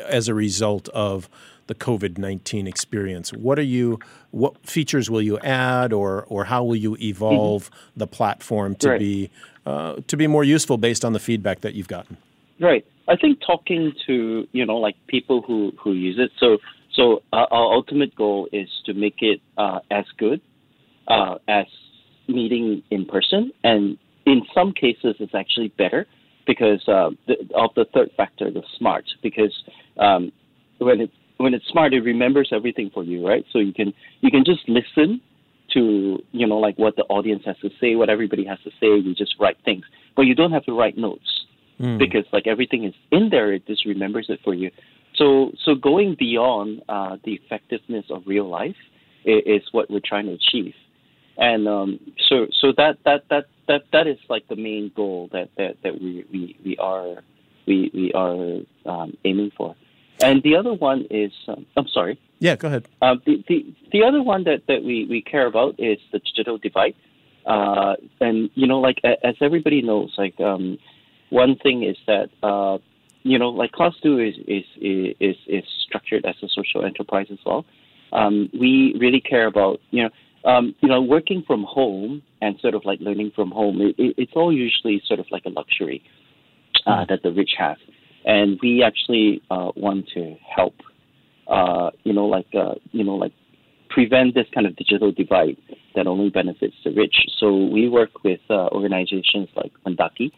as 0.07 0.29
a 0.29 0.35
result 0.35 0.89
of 0.91 1.31
the 1.67 1.75
COVID 1.75 2.19
nineteen 2.19 2.67
experience? 2.67 3.33
What 3.33 3.59
are 3.59 3.63
you? 3.63 3.99
What 4.33 4.67
features 4.67 5.11
will 5.11 5.23
you 5.23 5.39
add, 5.39 5.93
or 5.95 6.25
or 6.29 6.45
how 6.45 6.63
will 6.63 6.77
you 6.77 6.97
evolve 7.01 7.71
mm-hmm. 7.71 8.01
the 8.01 8.07
platform 8.07 8.75
to 8.77 8.91
right. 8.91 8.99
be 8.99 9.31
uh, 9.65 9.97
to 10.09 10.17
be 10.17 10.27
more 10.27 10.45
useful 10.45 10.77
based 10.77 11.05
on 11.05 11.15
the 11.15 11.21
feedback 11.21 11.63
that 11.63 11.75
you've 11.75 11.89
gotten? 11.89 12.19
Right. 12.61 12.85
I 13.09 13.17
think 13.17 13.41
talking 13.47 13.93
to 14.07 14.47
you 14.53 14.67
know 14.67 14.77
like 14.77 14.97
people 15.07 15.41
who 15.41 15.73
who 15.79 15.93
use 15.93 16.19
it. 16.19 16.33
So 16.39 16.59
so 16.93 17.23
uh, 17.33 17.47
our 17.51 17.73
ultimate 17.73 18.15
goal 18.15 18.47
is 18.53 18.69
to 18.85 18.93
make 18.93 19.23
it 19.23 19.41
uh, 19.57 19.79
as 19.91 20.05
good 20.19 20.43
uh, 21.09 21.37
as 21.49 21.67
meeting 22.29 22.83
in 22.91 23.07
person, 23.07 23.51
and 23.65 23.99
in 24.27 24.43
some 24.55 24.73
cases, 24.73 25.17
it's 25.19 25.35
actually 25.35 25.69
better 25.79 26.07
because 26.47 26.87
uh, 26.89 27.11
the, 27.27 27.35
of 27.55 27.71
the 27.77 27.87
third 27.95 28.11
factor, 28.17 28.51
the 28.51 28.63
smart. 28.77 29.05
Because 29.23 29.53
um, 29.99 30.33
when 30.79 31.01
it 31.01 31.11
when 31.39 31.55
it's 31.55 31.67
smart, 31.69 31.93
it 31.95 32.01
remembers 32.01 32.51
everything 32.53 32.91
for 32.93 33.05
you, 33.05 33.27
right? 33.27 33.45
So 33.53 33.59
you 33.59 33.73
can 33.73 33.93
you 34.21 34.31
can 34.31 34.45
just 34.45 34.69
listen 34.69 35.21
to 35.75 36.19
you 36.33 36.47
know 36.47 36.59
like 36.59 36.79
what 36.79 36.97
the 36.97 37.05
audience 37.05 37.43
has 37.47 37.57
to 37.59 37.71
say, 37.81 37.95
what 37.95 38.11
everybody 38.11 38.45
has 38.45 38.59
to 38.65 38.71
say. 38.81 38.97
You 38.97 39.15
just 39.15 39.35
write 39.41 39.57
things, 39.65 39.85
but 40.17 40.23
you 40.23 40.35
don't 40.35 40.53
have 40.53 40.65
to 40.65 40.73
write 40.73 40.99
notes 40.99 41.47
mm. 41.81 41.99
because 41.99 42.25
like 42.33 42.47
everything 42.47 42.85
is 42.85 42.95
in 43.11 43.29
there. 43.31 43.53
It 43.53 43.67
just 43.67 43.87
remembers 43.87 44.27
it 44.29 44.41
for 44.45 44.55
you. 44.55 44.71
So 45.17 45.53
so 45.65 45.75
going 45.75 46.17
beyond 46.19 46.83
uh, 46.89 47.17
the 47.25 47.35
effectiveness 47.35 48.07
of 48.11 48.23
real 48.27 48.49
life 48.49 48.77
is, 49.25 49.43
is 49.47 49.63
what 49.73 49.91
we're 49.91 50.01
trying 50.05 50.27
to 50.27 50.33
achieve 50.33 50.75
and 51.39 51.69
um, 51.69 52.01
so 52.29 52.47
so 52.61 52.73
that 52.77 52.99
that 53.05 53.25
that 53.31 53.47
that 53.69 53.83
that 53.93 54.07
is 54.07 54.19
like 54.29 54.47
the 54.49 54.57
main 54.57 54.91
goal 54.95 55.29
that 55.33 55.49
that, 55.57 55.77
that 55.83 56.01
we, 56.01 56.25
we 56.33 56.59
we 56.65 56.77
are 56.79 57.23
we 57.67 57.91
we 57.95 58.13
are 58.13 58.61
um, 58.87 59.17
aiming 59.25 59.53
for. 59.57 59.75
And 60.21 60.43
the 60.43 60.57
other 60.57 60.75
one 60.75 61.07
is 61.11 61.33
um, 61.47 61.65
I'm 61.77 61.87
sorry. 61.89 62.19
Yeah, 62.41 62.57
go 62.57 62.69
ahead. 62.69 62.89
Uh, 63.01 63.17
the, 63.25 63.45
the 63.49 63.75
the 63.93 64.03
other 64.03 64.23
one 64.23 64.45
that, 64.45 64.63
that 64.67 64.83
we, 64.83 65.07
we 65.09 65.23
care 65.23 65.47
about 65.47 65.77
is 65.79 65.99
the 66.13 66.19
digital 66.19 66.59
divide. 66.59 66.95
Uh, 67.47 67.95
and 68.21 68.51
you 68.55 68.67
know, 68.67 68.81
like 68.81 69.01
as 69.05 69.37
everybody 69.41 69.81
knows, 69.81 70.15
like 70.19 70.39
um, 70.41 70.79
one 71.31 71.57
thing 71.57 71.85
is 71.85 71.97
that 72.07 72.31
uh, 72.43 72.79
you 73.23 73.39
know, 73.39 73.51
like 73.51 73.73
Class 73.73 73.95
Do 74.03 74.19
is 74.19 74.35
is 74.47 74.65
is 74.81 75.37
is 75.47 75.65
structured 75.87 76.25
as 76.27 76.35
a 76.43 76.49
social 76.49 76.85
enterprise 76.85 77.29
as 77.31 77.39
well. 77.47 77.65
Um, 78.13 78.49
we 78.59 78.97
really 78.99 79.21
care 79.21 79.47
about 79.47 79.81
you 79.91 80.03
know 80.05 80.11
um, 80.45 80.75
you 80.81 80.89
know, 80.89 81.01
working 81.01 81.43
from 81.47 81.65
home 81.65 82.23
and 82.41 82.59
sort 82.61 82.75
of 82.75 82.85
like 82.85 83.01
learning 83.01 83.33
from 83.35 83.51
home, 83.51 83.81
it, 83.81 83.95
it, 83.99 84.15
it's 84.17 84.33
all 84.35 84.53
usually 84.53 85.03
sort 85.07 85.21
of 85.21 85.27
like 85.31 85.45
a 85.47 85.51
luxury 85.51 86.03
uh, 86.87 86.91
mm. 86.91 87.09
that 87.09 87.23
the 87.23 87.33
rich 87.33 87.53
have. 87.59 87.77
And 88.25 88.59
we 88.63 88.83
actually 88.83 89.43
uh, 89.51 89.73
want 89.75 90.09
to 90.15 90.37
help, 90.55 90.75
uh, 91.47 91.91
you 92.05 92.13
know, 92.13 92.27
like, 92.27 92.49
uh, 92.55 92.75
you 92.93 93.05
know, 93.05 93.15
like 93.15 93.33
prevent 93.89 94.35
this 94.35 94.47
kind 94.55 94.67
of 94.67 94.77
digital 94.77 95.13
divide 95.13 95.57
that 95.95 96.07
only 96.07 96.31
benefits 96.31 96.75
the 96.85 96.91
rich. 96.91 97.17
So 97.39 97.67
we 97.67 97.89
work 97.89 98.23
with 98.23 98.41
uh, 98.51 98.69
organizations 98.69 99.49
like 99.57 99.73
Mendaki. 99.87 100.31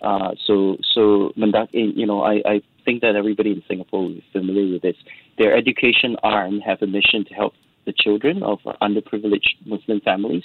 Uh, 0.00 0.32
so, 0.46 0.76
so 0.94 1.32
Mendaki, 1.36 1.96
you 1.96 2.06
know, 2.06 2.22
I, 2.22 2.42
I 2.46 2.62
think 2.84 3.02
that 3.02 3.14
everybody 3.14 3.52
in 3.52 3.62
Singapore 3.68 4.10
is 4.10 4.22
familiar 4.32 4.72
with 4.72 4.82
this. 4.82 4.96
Their 5.38 5.56
education 5.56 6.16
arm 6.22 6.60
have 6.60 6.82
a 6.82 6.86
mission 6.86 7.24
to 7.26 7.34
help 7.34 7.54
the 7.86 7.92
children 7.92 8.42
of 8.42 8.58
underprivileged 8.82 9.66
Muslim 9.66 10.00
families 10.00 10.44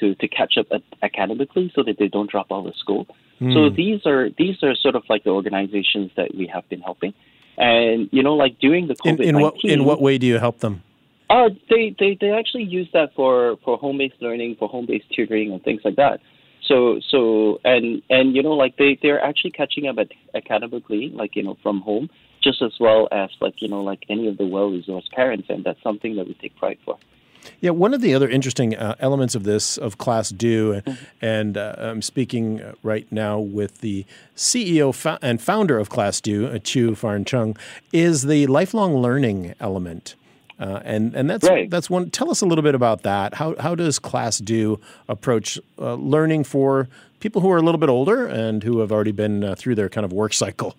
to, 0.00 0.14
to 0.16 0.28
catch 0.28 0.54
up 0.58 0.66
academically 1.02 1.72
so 1.74 1.82
that 1.82 1.98
they 1.98 2.08
don't 2.08 2.30
drop 2.30 2.52
out 2.52 2.66
of 2.66 2.74
school. 2.76 3.06
Mm. 3.40 3.54
So 3.54 3.74
these 3.74 4.06
are 4.06 4.30
these 4.38 4.62
are 4.62 4.74
sort 4.74 4.94
of 4.94 5.02
like 5.08 5.24
the 5.24 5.30
organizations 5.30 6.10
that 6.16 6.34
we 6.34 6.46
have 6.52 6.68
been 6.68 6.80
helping. 6.80 7.12
And 7.58 8.08
you 8.12 8.22
know, 8.22 8.34
like 8.34 8.58
during 8.58 8.88
the 8.88 8.94
COVID 8.94 9.20
in, 9.20 9.36
in 9.36 9.40
what 9.40 9.54
in 9.64 9.84
what 9.84 10.00
way 10.00 10.18
do 10.18 10.26
you 10.26 10.38
help 10.38 10.60
them? 10.60 10.82
Uh, 11.28 11.48
they, 11.68 11.94
they 11.98 12.16
they 12.20 12.30
actually 12.30 12.62
use 12.62 12.88
that 12.92 13.12
for, 13.16 13.56
for 13.64 13.76
home 13.78 13.98
based 13.98 14.14
learning, 14.20 14.56
for 14.58 14.68
home 14.68 14.86
based 14.86 15.06
tutoring 15.14 15.52
and 15.52 15.62
things 15.62 15.80
like 15.84 15.96
that. 15.96 16.20
So 16.66 17.00
so 17.10 17.58
and 17.64 18.02
and 18.10 18.34
you 18.34 18.42
know 18.42 18.52
like 18.52 18.76
they 18.76 18.98
they're 19.02 19.22
actually 19.22 19.52
catching 19.52 19.86
up 19.86 19.96
at, 19.98 20.08
academically, 20.34 21.10
like 21.14 21.36
you 21.36 21.42
know 21.42 21.56
from 21.62 21.80
home 21.80 22.08
just 22.46 22.62
as 22.62 22.72
well 22.78 23.08
as 23.10 23.30
like 23.40 23.60
you 23.60 23.68
know 23.68 23.82
like 23.82 24.04
any 24.08 24.28
of 24.28 24.38
the 24.38 24.46
well-resourced 24.46 25.10
parents, 25.10 25.48
and 25.48 25.64
that's 25.64 25.82
something 25.82 26.14
that 26.16 26.26
we 26.26 26.34
take 26.34 26.54
pride 26.56 26.78
for. 26.84 26.96
Yeah, 27.60 27.70
one 27.70 27.94
of 27.94 28.00
the 28.00 28.14
other 28.14 28.28
interesting 28.28 28.76
uh, 28.76 28.94
elements 29.00 29.34
of 29.34 29.44
this 29.44 29.76
of 29.76 29.98
Class 29.98 30.30
Do, 30.30 30.74
mm-hmm. 30.74 31.04
and 31.20 31.56
uh, 31.56 31.74
I'm 31.78 32.02
speaking 32.02 32.60
uh, 32.60 32.74
right 32.82 33.10
now 33.10 33.38
with 33.38 33.80
the 33.80 34.04
CEO 34.36 34.94
fo- 34.94 35.18
and 35.22 35.40
founder 35.40 35.78
of 35.78 35.88
Class 35.88 36.20
Do, 36.20 36.46
uh, 36.46 36.58
Chew 36.58 36.94
Farn 36.94 37.24
Chung, 37.24 37.56
is 37.92 38.22
the 38.22 38.46
lifelong 38.46 38.96
learning 38.96 39.54
element. 39.58 40.14
Uh, 40.58 40.80
and 40.84 41.14
and 41.14 41.28
that's 41.28 41.48
right. 41.48 41.68
that's 41.68 41.90
one. 41.90 42.10
Tell 42.10 42.30
us 42.30 42.40
a 42.40 42.46
little 42.46 42.62
bit 42.62 42.74
about 42.74 43.02
that. 43.02 43.34
How 43.34 43.54
how 43.58 43.74
does 43.74 43.98
Class 43.98 44.38
Do 44.38 44.80
approach 45.08 45.58
uh, 45.78 45.94
learning 45.94 46.44
for 46.44 46.88
people 47.20 47.42
who 47.42 47.50
are 47.50 47.58
a 47.58 47.62
little 47.62 47.80
bit 47.80 47.90
older 47.90 48.26
and 48.26 48.62
who 48.62 48.78
have 48.78 48.90
already 48.92 49.12
been 49.12 49.44
uh, 49.44 49.54
through 49.54 49.74
their 49.74 49.88
kind 49.88 50.04
of 50.04 50.12
work 50.12 50.32
cycle? 50.32 50.74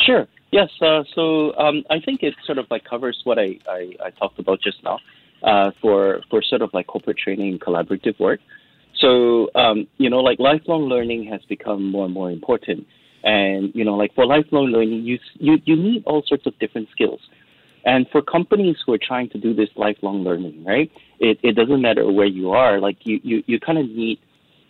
Sure. 0.00 0.26
Yes. 0.52 0.68
Uh, 0.82 1.02
so 1.14 1.56
um, 1.56 1.82
I 1.90 1.98
think 1.98 2.22
it 2.22 2.34
sort 2.44 2.58
of 2.58 2.66
like 2.70 2.84
covers 2.84 3.18
what 3.24 3.38
I, 3.38 3.58
I, 3.66 3.92
I 4.04 4.10
talked 4.10 4.38
about 4.38 4.60
just 4.60 4.84
now 4.84 4.98
uh, 5.42 5.70
for 5.80 6.20
for 6.30 6.42
sort 6.42 6.60
of 6.62 6.70
like 6.74 6.86
corporate 6.86 7.16
training 7.16 7.48
and 7.52 7.60
collaborative 7.60 8.18
work. 8.20 8.38
So 9.00 9.48
um, 9.54 9.88
you 9.96 10.10
know, 10.10 10.18
like 10.20 10.38
lifelong 10.38 10.82
learning 10.82 11.26
has 11.32 11.40
become 11.48 11.90
more 11.90 12.04
and 12.04 12.14
more 12.14 12.30
important, 12.30 12.86
and 13.24 13.72
you 13.74 13.84
know, 13.84 13.94
like 13.94 14.14
for 14.14 14.26
lifelong 14.26 14.66
learning, 14.66 15.04
you 15.04 15.18
you 15.38 15.56
you 15.64 15.74
need 15.74 16.04
all 16.04 16.22
sorts 16.26 16.46
of 16.46 16.56
different 16.58 16.88
skills. 16.92 17.20
And 17.84 18.06
for 18.12 18.22
companies 18.22 18.76
who 18.86 18.92
are 18.92 18.98
trying 19.04 19.28
to 19.30 19.38
do 19.38 19.54
this 19.54 19.70
lifelong 19.74 20.22
learning, 20.22 20.64
right? 20.64 20.90
It 21.18 21.38
it 21.42 21.56
doesn't 21.56 21.80
matter 21.80 22.12
where 22.12 22.26
you 22.26 22.50
are. 22.50 22.78
Like 22.78 22.98
you 23.04 23.18
you 23.24 23.42
you 23.46 23.58
kind 23.58 23.78
of 23.78 23.86
need 23.86 24.18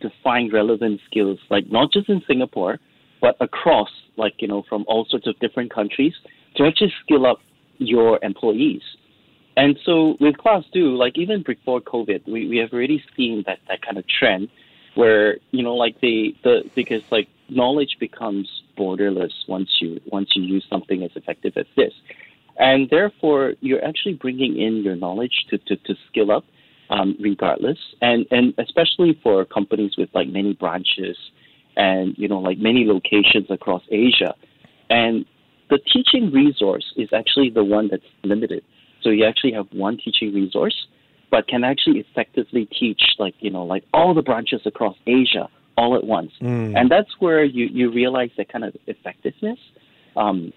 to 0.01 0.11
find 0.23 0.53
relevant 0.53 1.01
skills, 1.11 1.41
like 1.51 1.71
not 1.71 1.93
just 1.93 2.09
in 2.09 2.23
Singapore, 2.27 2.79
but 3.23 3.37
across, 3.41 3.89
like, 4.17 4.35
you 4.43 4.49
know, 4.49 4.63
from 4.69 4.85
all 4.89 5.07
sorts 5.09 5.27
of 5.27 5.39
different 5.39 5.73
countries 5.73 6.13
to 6.57 6.67
actually 6.67 6.93
skill 7.03 7.25
up 7.25 7.39
your 7.79 8.19
employees. 8.23 8.83
And 9.57 9.79
so 9.85 10.17
with 10.21 10.37
Class 10.37 10.65
Do, 10.73 10.97
like 10.97 11.17
even 11.17 11.43
before 11.43 11.81
COVID, 11.81 12.29
we, 12.29 12.49
we 12.49 12.59
have 12.59 12.73
already 12.73 13.03
seen 13.17 13.45
that, 13.47 13.61
that 13.69 13.81
kind 13.81 13.97
of 13.97 14.05
trend 14.09 14.49
where, 14.95 15.39
you 15.53 15.63
know, 15.63 15.75
like 15.75 16.01
the, 16.01 16.35
the 16.43 16.71
because 16.75 17.03
like 17.11 17.29
knowledge 17.49 17.97
becomes 18.01 18.63
borderless 18.77 19.33
once 19.49 19.71
you 19.81 20.01
once 20.07 20.31
you 20.35 20.43
use 20.43 20.67
something 20.69 21.03
as 21.03 21.11
effective 21.15 21.55
as 21.57 21.67
this. 21.77 21.93
And 22.59 22.91
therefore 22.91 23.55
you're 23.61 23.85
actually 23.85 24.15
bringing 24.15 24.59
in 24.59 24.83
your 24.83 24.97
knowledge 24.97 25.47
to, 25.51 25.59
to, 25.59 25.77
to 25.77 25.95
skill 26.09 26.31
up 26.31 26.45
um, 26.91 27.17
regardless. 27.21 27.79
And 28.01 28.27
and 28.31 28.55
especially 28.59 29.19
for 29.23 29.45
companies 29.45 29.97
with 29.97 30.11
like 30.15 30.29
many 30.29 30.55
branches 30.55 31.17
and 31.77 32.15
you 32.17 32.29
know 32.29 32.41
like 32.41 32.59
many 32.59 32.85
locations 32.85 33.51
across 33.51 33.83
Asia. 33.91 34.35
And 34.91 35.25
the 35.71 35.79
teaching 35.79 36.31
resource 36.31 36.93
is 36.97 37.09
actually 37.13 37.51
the 37.51 37.65
one 37.65 37.89
that's 37.89 38.05
limited. 38.23 38.63
So 39.03 39.09
you 39.11 39.25
actually 39.25 39.53
have 39.53 39.67
one 39.73 39.97
teaching 39.97 40.35
resource, 40.35 40.87
but 41.31 41.49
can 41.49 41.65
actually 41.65 42.01
effectively 42.01 42.67
teach 42.67 43.03
like 43.19 43.35
you 43.41 43.51
know 43.51 43.65
like 43.65 43.85
all 43.93 44.15
the 44.15 44.23
branches 44.23 44.63
across 44.67 44.97
Asia 45.07 45.49
all 45.77 45.97
at 45.97 46.05
once. 46.05 46.33
Mm. 46.41 46.79
And 46.79 46.91
that's 46.91 47.11
where 47.19 47.43
you 47.43 47.67
you 47.67 47.91
realize 47.91 48.31
that 48.37 48.53
kind 48.53 48.65
of 48.65 48.77
effectiveness 48.87 49.59
um, 50.17 50.53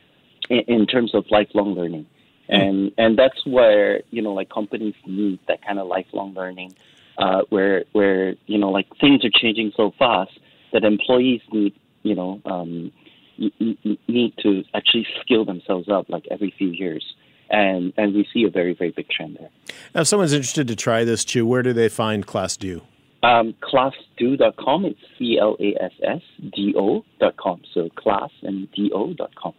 in, 0.49 0.59
in 0.67 0.85
terms 0.85 1.15
of 1.15 1.25
lifelong 1.31 1.73
learning. 1.73 2.05
Mm. 2.49 2.61
And 2.61 2.91
and 2.97 3.17
that's 3.17 3.45
where 3.45 4.01
you 4.11 4.21
know 4.21 4.33
like 4.33 4.49
companies 4.49 4.95
need 5.05 5.39
that 5.47 5.65
kind 5.65 5.79
of 5.79 5.87
lifelong 5.87 6.33
learning, 6.33 6.75
uh, 7.17 7.41
where 7.49 7.85
where 7.93 8.35
you 8.45 8.57
know 8.57 8.69
like 8.69 8.87
things 8.99 9.23
are 9.23 9.31
changing 9.33 9.71
so 9.75 9.93
fast 9.97 10.31
that 10.73 10.83
employees 10.83 11.41
need, 11.51 11.73
you 12.03 12.15
know, 12.15 12.41
um, 12.45 12.91
need 13.37 14.33
to 14.41 14.63
actually 14.73 15.05
skill 15.21 15.45
themselves 15.45 15.89
up 15.89 16.09
like 16.09 16.25
every 16.31 16.53
few 16.57 16.69
years. 16.69 17.03
and 17.49 17.93
and 17.97 18.15
we 18.15 18.27
see 18.33 18.43
a 18.43 18.49
very 18.49 18.73
very 18.73 18.91
big 18.91 19.07
trend 19.09 19.37
there. 19.39 19.49
Now, 19.93 20.01
if 20.01 20.07
someone's 20.07 20.33
interested 20.33 20.67
to 20.67 20.75
try 20.75 21.03
this, 21.03 21.23
Chew, 21.23 21.45
where 21.45 21.61
do 21.61 21.73
they 21.73 21.89
find 21.89 22.25
ClassDo? 22.25 22.81
Um, 23.23 23.55
classdo.com. 23.61 24.85
It's 24.85 24.99
C 25.17 25.37
L 25.39 25.55
A 25.59 25.75
S 25.83 25.91
S 26.03 26.21
D 26.55 26.73
O.com. 26.77 27.61
So 27.73 27.89
class 27.89 28.29
and 28.43 28.71
D 28.71 28.91
O.com. 28.93 29.53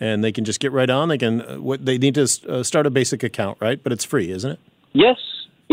And 0.00 0.24
they 0.24 0.32
can 0.32 0.44
just 0.44 0.60
get 0.60 0.72
right 0.72 0.90
on. 0.90 1.08
They 1.08 1.18
can. 1.18 1.40
Uh, 1.40 1.56
what 1.60 1.84
they 1.84 1.98
need 1.98 2.14
to 2.16 2.28
uh, 2.48 2.62
start 2.62 2.86
a 2.86 2.90
basic 2.90 3.22
account, 3.22 3.58
right? 3.60 3.82
But 3.82 3.92
it's 3.92 4.04
free, 4.04 4.30
isn't 4.30 4.50
it? 4.50 4.60
Yes. 4.92 5.16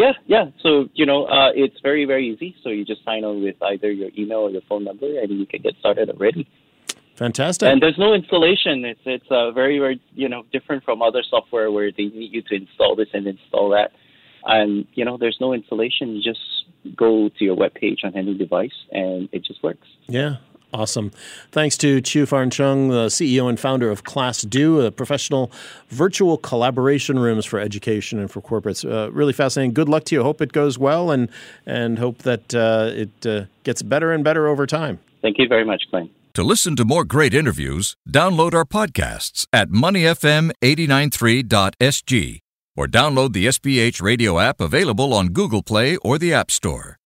Yeah, 0.01 0.13
yeah. 0.25 0.45
So 0.63 0.89
you 0.93 1.05
know, 1.05 1.25
uh, 1.25 1.51
it's 1.53 1.79
very, 1.81 2.05
very 2.05 2.27
easy. 2.33 2.55
So 2.63 2.69
you 2.69 2.83
just 2.83 3.03
sign 3.05 3.23
on 3.23 3.43
with 3.43 3.55
either 3.61 3.91
your 3.91 4.09
email 4.17 4.39
or 4.39 4.49
your 4.49 4.63
phone 4.67 4.83
number, 4.83 5.19
and 5.19 5.29
you 5.39 5.45
can 5.45 5.61
get 5.61 5.75
started 5.79 6.09
already. 6.09 6.47
Fantastic. 7.15 7.67
And 7.67 7.79
there's 7.81 7.99
no 7.99 8.13
installation. 8.13 8.83
It's 8.83 9.01
it's 9.05 9.29
uh, 9.29 9.51
very, 9.51 9.77
very 9.77 10.01
you 10.15 10.27
know 10.27 10.41
different 10.51 10.83
from 10.83 11.03
other 11.03 11.23
software 11.29 11.69
where 11.71 11.91
they 11.91 12.05
need 12.05 12.33
you 12.33 12.41
to 12.41 12.55
install 12.55 12.95
this 12.95 13.09
and 13.13 13.27
install 13.27 13.69
that. 13.71 13.91
And 14.43 14.87
you 14.95 15.05
know, 15.05 15.17
there's 15.17 15.37
no 15.39 15.53
installation. 15.53 16.15
You 16.15 16.23
just 16.23 16.45
go 16.95 17.29
to 17.29 17.43
your 17.43 17.55
web 17.55 17.75
page 17.75 17.99
on 18.03 18.15
any 18.15 18.35
device, 18.35 18.79
and 18.91 19.29
it 19.31 19.45
just 19.45 19.61
works. 19.61 19.87
Yeah, 20.07 20.37
Awesome. 20.73 21.11
Thanks 21.51 21.75
to 21.77 21.99
Chew 21.99 22.25
Farn 22.25 22.49
Chung, 22.49 22.87
the 22.89 23.07
CEO 23.07 23.49
and 23.49 23.59
founder 23.59 23.91
of 23.91 24.05
ClassDo, 24.05 24.85
a 24.85 24.91
professional 24.91 25.51
virtual 25.89 26.37
collaboration 26.37 27.19
rooms 27.19 27.43
for 27.45 27.59
education 27.59 28.19
and 28.19 28.31
for 28.31 28.41
corporates. 28.41 28.89
Uh, 28.89 29.11
really 29.11 29.33
fascinating. 29.33 29.73
Good 29.73 29.89
luck 29.89 30.05
to 30.05 30.15
you. 30.15 30.23
Hope 30.23 30.39
it 30.41 30.53
goes 30.53 30.79
well 30.79 31.11
and, 31.11 31.27
and 31.65 31.99
hope 31.99 32.19
that 32.19 32.55
uh, 32.55 32.91
it 32.93 33.25
uh, 33.25 33.47
gets 33.63 33.81
better 33.81 34.13
and 34.13 34.23
better 34.23 34.47
over 34.47 34.65
time. 34.65 34.99
Thank 35.21 35.39
you 35.39 35.47
very 35.47 35.65
much, 35.65 35.83
Glenn. 35.91 36.09
To 36.35 36.43
listen 36.43 36.77
to 36.77 36.85
more 36.85 37.03
great 37.03 37.33
interviews, 37.33 37.97
download 38.09 38.53
our 38.53 38.63
podcasts 38.63 39.45
at 39.51 39.67
moneyfm893.sg 39.69 42.39
or 42.77 42.87
download 42.87 43.33
the 43.33 43.47
SPH 43.47 44.01
radio 44.01 44.39
app 44.39 44.61
available 44.61 45.13
on 45.13 45.27
Google 45.27 45.61
Play 45.61 45.97
or 45.97 46.17
the 46.17 46.33
App 46.33 46.49
Store. 46.49 46.97